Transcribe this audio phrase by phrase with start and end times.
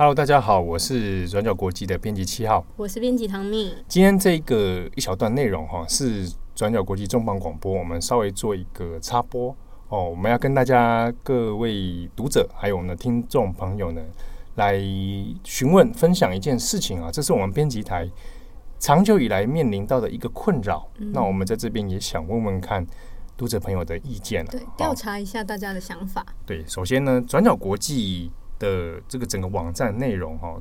[0.00, 3.74] Hello，大家好，我是转角国际的编辑七号，我是编辑唐蜜。
[3.86, 9.54] 今天这个一小段内容哈，是转角国际重磅广播，我们稍微做一个插播
[9.90, 10.08] 哦。
[10.08, 14.00] 我们要跟大家各位读者还有我们的听众朋友呢，
[14.54, 14.82] 来
[15.44, 18.10] 询问分享一件事情啊，这是我们编辑台
[18.78, 20.88] 长久以来面临到的一个困扰。
[20.96, 22.86] 嗯、那我们在这边也想问问看
[23.36, 26.24] 读者朋友的意见了，对，调查一下大家的想法。
[26.46, 28.32] 对，首先呢，转角国际。
[28.60, 30.54] 的这个整个网站内容哈，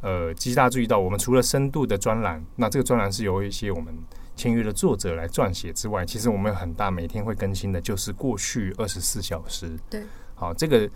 [0.00, 3.94] 呃，其实大家注意到，我们除了深度的专栏，那这个专栏是由一些我们
[4.34, 9.70] 签约的作者来撰写之外，其实我们很大每天会更新的就是过去二十四小时。
[9.88, 10.02] 对，
[10.34, 10.90] 好，这个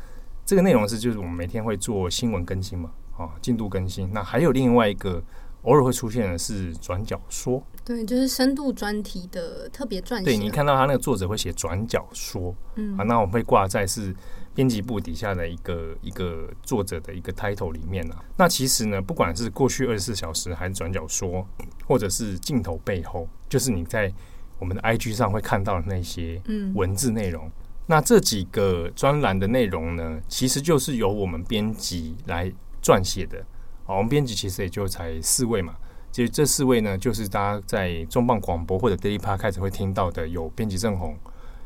[0.44, 4.10] 这个内容是就是我们每天会做新闻更新嘛，啊，进度更新。
[4.12, 5.22] 那还有另外一个
[5.66, 10.24] 偶尔会出现的是转角说，对，就是深度专题的特别撰写。
[10.24, 14.12] 对，你看到他那个作者会写转角说，嗯，啊，那我们会挂在是。
[14.56, 21.46] 编辑部底下的一个一个作者的一个 title 里面呢、啊，那其实呢，不管是过去二十四小时，还是转角说，
[21.86, 24.10] 或者是镜头背后，就是你在
[24.58, 26.40] 我们的 IG 上会看到的那些
[26.74, 27.44] 文字内容。
[27.44, 27.52] 嗯、
[27.84, 32.50] 那这几个专栏的内容呢，其实就是由我们编辑来
[32.82, 33.44] 撰写的。
[33.86, 35.74] 好，我们编辑其实也就才四位嘛。
[36.12, 41.16] 其实这四位呢，就是大家在重磅广播或者 Daily Podcast 开始会听到的，有编辑郑红、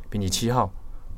[0.09, 0.71] 编辑七号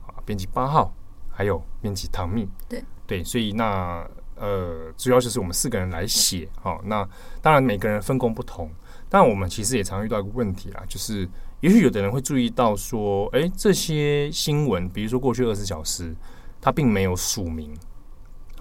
[0.06, 0.94] 啊，编辑八号。
[1.34, 6.80] 还有编辑唐蜜，对对，所以那呃，主要就是我们四个人来写好、哦。
[6.84, 7.08] 那
[7.40, 8.70] 当然每个人分工不同，
[9.08, 11.26] 但我们其实也常遇到一个问题啦，就是
[11.60, 16.14] 也许有的人会注意到说，哎，这些新闻，比如说过去二十四小时，
[16.60, 17.74] 它并没有署名，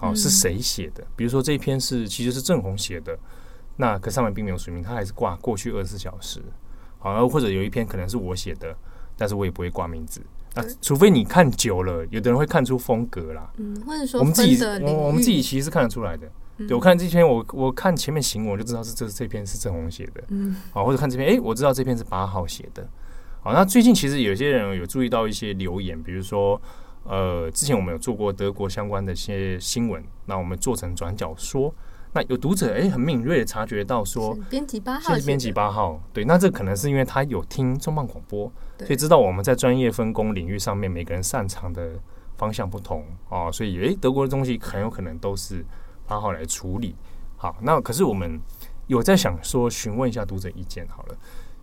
[0.02, 1.06] 哦，是谁写的？
[1.16, 3.16] 比如说这一篇是其实是郑红写的，
[3.76, 6.42] 那可上面并没有署名，他还是挂过去二十四小时，
[6.98, 8.76] 好，或者有一篇可能是我写的，
[9.16, 10.20] 但是我也不会挂名字。
[10.54, 13.50] 那，除非你看久了，有的人会看出风格啦。
[13.56, 16.26] 嗯，或者说我们自己，我我们自己其实是看得出来的。
[16.58, 20.22] 嗯、对我看这篇，我我看前面行文，我就知道是这这篇是郑红写的。
[20.28, 22.86] 嗯，啊，或者看这篇，哎、欸，我知道这篇是八号写的。
[23.40, 26.60] 好，那最近其实有些人有注意到一些留言，比如说，
[27.04, 31.74] 呃，之前我们有做过德国相关的一些新闻，那我们做成转角说。
[32.14, 41.92] 那有读者哎、欸，很敏锐的察觉到说，编辑八号，是编辑八号，对，那这可能是因为他有听重磅广播，所以知道我们在专业分工领域上面每个人擅长的
[42.36, 45.64] 方向不同啊，所以哎、欸，德国的东西很有可能都是
[46.06, 46.94] 八号来处理。
[47.38, 48.38] 好，那可是我们
[48.88, 51.16] 有在想说，询问一下读者意见好了，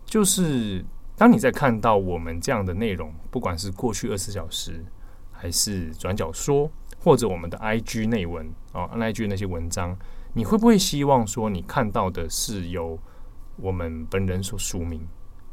[0.03, 0.83] 就是
[1.15, 4.83] 当你在看到我们这样的内容，不管是过去二十四小时，
[5.41, 6.69] 还是转角说，
[6.99, 9.97] 或者我们的 IG 内文哦，IG 那些文章。
[10.33, 12.99] 你会不会希望说你看到的是由
[13.55, 15.01] 我们本人所署名，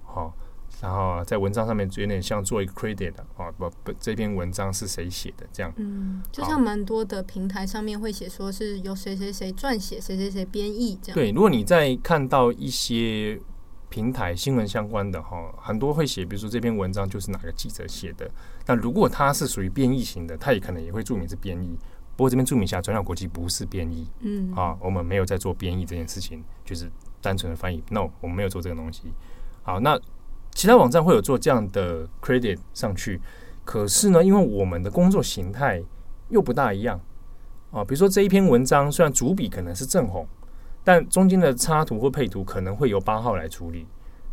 [0.05, 0.35] 好，
[0.83, 5.73] 然后在文章上面有点像做一个 credit 的啊，不不，这篇文章是谁写的这样？
[5.77, 11.15] 嗯，就像蛮多的平台上面会写说是由谁谁谁撰写，谁谁谁编译这样。
[11.15, 13.41] 对，如果你在看到一些
[13.89, 18.31] 平台新闻相关的哈，很多会写，比如说这篇文章就是哪个记者写的。
[18.67, 21.79] 那如果它是属于编译型的，它也可能也会注明是编译。
[22.17, 27.85] 不过这边注明一下，转角国际不是编译，嗯，啊，我们没有在做编译这件事情，就是单纯的翻译。
[27.91, 29.13] No，我们没有做这个东西。
[29.63, 30.01] 好，那
[30.53, 33.21] 其他网站会有做这样的 credit 上去，
[33.65, 35.83] 可是呢，因为我们的工作形态
[36.31, 36.99] 又不大一样
[37.71, 37.85] 啊。
[37.85, 40.27] 比如说这一篇文章，虽然主笔可能是正红，
[40.87, 43.85] 但中间的插图或配图可能会由八号来处理。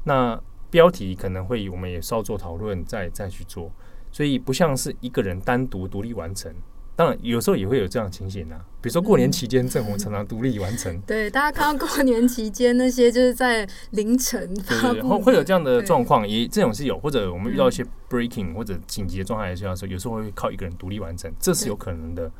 [0.03, 3.71] 那标题可能会我们也稍作讨论，再再去做，
[4.11, 6.53] 所以不像是一个人单独独立完成。
[6.95, 8.61] 当然，有时候也会有这样的情形啊。
[8.79, 10.95] 比如说过年期间，郑红常常独立完成。
[11.07, 16.99] 对，大家看到过年期间那些就是在凌晨发布，会会有这样的状况，也这种是有。
[16.99, 22.31] 或者我们遇到一些 breaking 或者紧急的状态的时候，有时候会靠一个人独立完成，这是有可能的。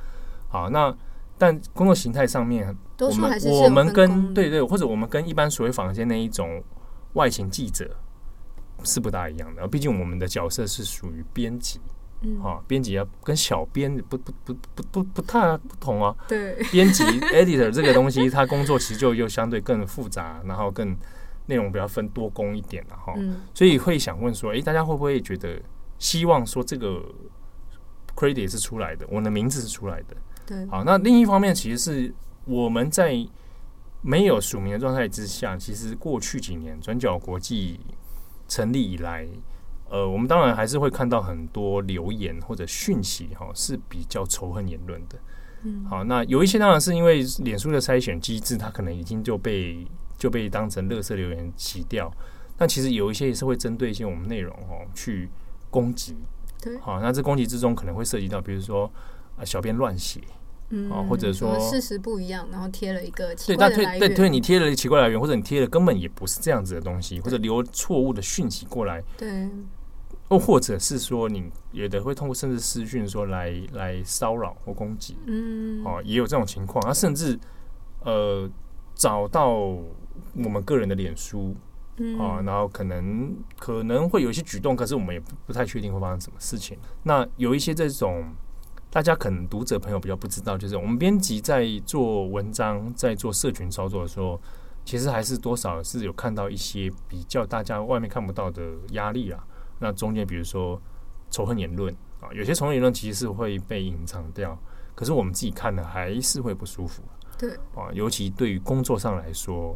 [0.49, 0.95] 好，那
[1.37, 6.63] 但工作形态上面，我们我们跟对对，或者我们跟一般所谓坊间那一种
[7.13, 7.95] 外勤记者
[8.83, 9.67] 是不大一样的。
[9.67, 11.79] 毕竟我们的角色是属于编辑。
[12.25, 16.15] 嗯，啊，编辑要跟小编不不不不不不太不同啊。
[16.25, 17.03] 对，编辑
[17.35, 20.95] editor 这个东西，他工作其实就又相对更复杂，然后更
[21.47, 23.13] 内容比较分多工一点了哈。
[23.17, 25.61] 嗯，所以会想问说，哎、欸，大家会不会觉得
[25.99, 27.03] 希望说这个
[28.15, 30.15] credit 是出来的，我的名字是出来的？
[30.45, 32.13] 对，好，那另一方面，其实是
[32.45, 33.15] 我们在
[34.01, 37.79] 没有署名的状态之下，其实过去几年转角国际
[38.47, 39.27] 成立以来。
[39.89, 45.19] 呃，我们当然还是会看到很多留言或者讯息，哈，是比较仇恨言论的。
[45.61, 49.85] 嗯，好，那有一些当然是因为脸书的筛选机制，它可能已经就被
[50.17, 52.11] 就被当成垃圾留言洗掉。
[52.57, 55.29] 但其实有一些也是会针对一些我们内容，哦，去
[55.69, 56.17] 攻击。
[56.59, 58.91] 对，好，那这攻击之中可能会涉及到，比如说
[59.37, 60.21] 啊，小编乱写，
[60.69, 69.49] 嗯，啊，或者说事实不一样，然后贴了一个奇对，怪但推对，的来源，对，你贴了奇怪来源，或者你贴的根本也不是这样子的东西，或者留错误的讯息过来，对，
[70.29, 77.39] 又或者是说你有的会通过甚至私讯说来来骚扰或攻击，嗯，哦，也有这种情况，啊甚至
[78.01, 78.49] 呃
[78.95, 81.55] 找到我们个人的脸书。
[81.97, 86.75] 嗯啊，然后可能可能会有一些举动，可是我们也不不太确定会发生什么事情。
[87.03, 88.33] 那有一些这种
[88.93, 94.39] 大家可能读者朋友比较不知道，就是我们编辑在做文章、在做社群操作的时候，
[94.85, 98.61] 其实还是多少是有看到一些比较大家外面看不到的
[98.91, 99.43] 压力啊。
[99.79, 100.79] 那中间比如说
[101.31, 101.91] 仇恨言论
[102.21, 104.55] 啊，有些仇恨言论其实是会被隐藏掉，
[104.93, 107.01] 可是我们自己看了还是会不舒服。
[107.35, 109.75] 对啊，尤其对于工作上来说。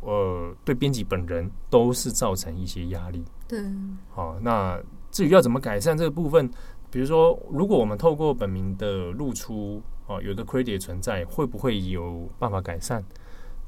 [0.00, 3.24] 呃，对编辑本人都是造成一些压力。
[3.48, 3.60] 对，
[4.08, 6.48] 好、哦，那至于要怎么改善这个部分，
[6.90, 13.02] 比如说，如果我们透过本名的露出，啊，有一个 credit 存在，会不会有办法改善？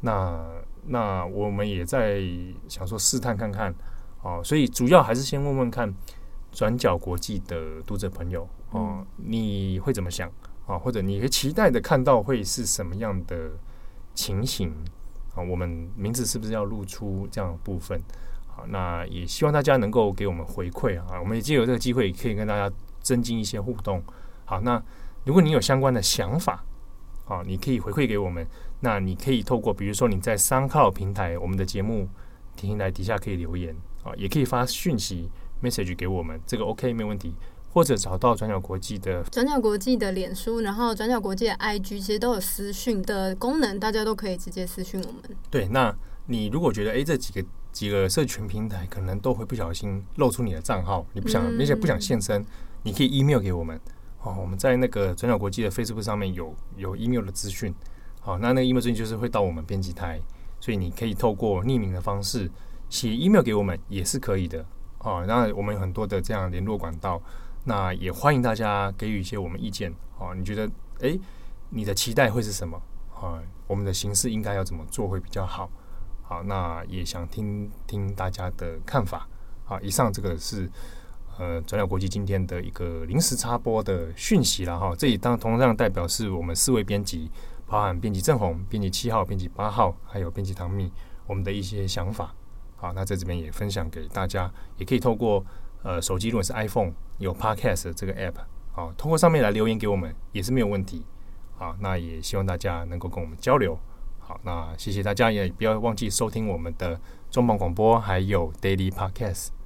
[0.01, 0.47] 那
[0.87, 2.23] 那我们也在
[2.69, 3.75] 想说试探看看，
[4.23, 5.93] 哦，所以主要还是先问问看
[6.53, 10.29] 转角国际的读者朋友，哦，嗯、你会怎么想？
[10.67, 13.51] 啊、哦，或者你会期待的看到会是什么样的
[14.15, 14.71] 情形
[15.35, 15.43] 啊？
[15.43, 18.01] 我们名字是不是要露出这样的部分？
[18.47, 21.19] 好，那也希望大家能够给我们回馈啊！
[21.21, 22.75] 我们已经有这个机会，可以跟大家
[23.09, 24.03] 增进一些互动。
[24.45, 24.83] 好，那
[25.25, 26.63] 如果你有相关的想法，
[27.25, 28.47] 好，你可以回馈给我们。
[28.81, 32.07] 那你可以透过，比如说你在 SoundCloud 平台，我们的节目
[32.55, 33.75] 平台底下可以留言
[34.05, 35.31] 啊，也可以发讯息
[35.63, 37.35] message 给我们，这个 OK 没问题。
[37.71, 45.23] 或者找到转角国际的转角国际的脸书，然后转角国际的 IG 其实都有私讯的功能，大家都可以直接私讯我们。
[45.51, 45.95] 对，那
[46.27, 52.45] 你如果觉得哎，这几个几个社群平台可能都会不小心露出你的账号，你不想，而且、嗯、不想现身，
[52.83, 53.81] 你可以 email 给我们。
[54.23, 57.75] 哦，我们在那个转角国际的 Facebook 上面有有 email 的资讯。
[58.21, 60.21] 好，那那个 email 资讯就是会到我们编辑台，
[60.61, 62.51] 所以你可以透过匿名的方式
[62.89, 64.65] 写 email 给我们也是可以的。
[64.99, 67.23] 哦，那我们有很多的这样联络管道。
[67.65, 70.69] 那也欢迎大家给予一些我们意见，好，你觉得，
[71.01, 71.21] 诶，
[71.69, 72.81] 你的期待会是什么？
[73.15, 75.71] 啊，我们的形式应该要怎么做会比较好？
[76.29, 79.27] 好，那也想听听大家的看法。
[79.65, 80.71] 好，以上这个是
[81.39, 84.95] 呃转角国际今天的一个临时插播的讯息了哈。
[84.95, 87.31] 这里当同样代表是我们四位编辑，
[87.67, 90.93] 包含编辑郑红、编辑七号、编辑八号，还有编辑唐蜜，
[91.27, 92.35] 我们的一些想法。
[92.77, 95.43] 好，那在这边也分享给大家，也可以透过。
[95.85, 98.35] 呃，手机如果是 iPhone 有 Podcast 这个 App，
[98.73, 101.07] 好，通过上面来留言给我们也是没有问题。
[101.57, 103.79] 好，那也希望大家能够跟我们交流。
[104.29, 109.58] 好，那谢谢大家，也不要忘记收听我们的重磅广播还有 Daily Podcast。